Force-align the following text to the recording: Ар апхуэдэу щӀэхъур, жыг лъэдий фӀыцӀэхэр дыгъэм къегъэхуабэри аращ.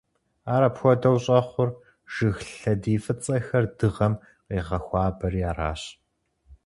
Ар 0.53 0.63
апхуэдэу 0.67 1.17
щӀэхъур, 1.23 1.69
жыг 2.13 2.37
лъэдий 2.59 2.99
фӀыцӀэхэр 3.03 3.65
дыгъэм 3.77 4.13
къегъэхуабэри 4.45 5.41
аращ. 5.49 5.81